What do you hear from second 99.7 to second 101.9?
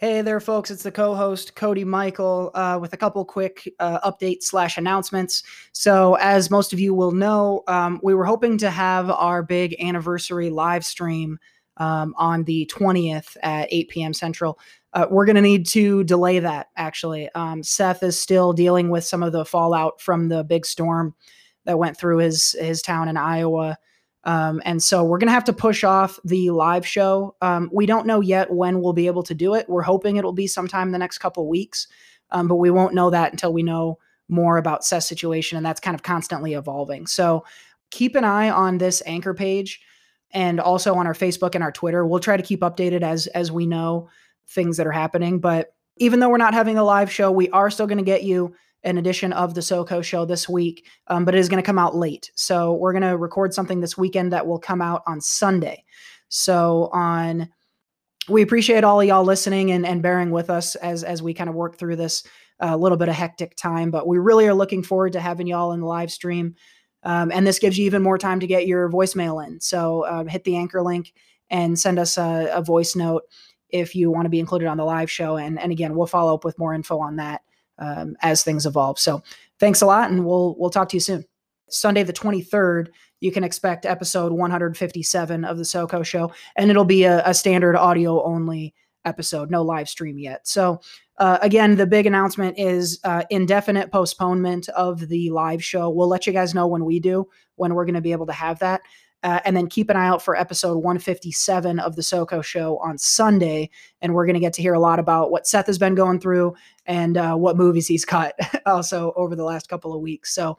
an eye out for episode 157